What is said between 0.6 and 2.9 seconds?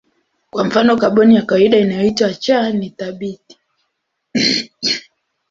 mfano kaboni ya kawaida inayoitwa C ni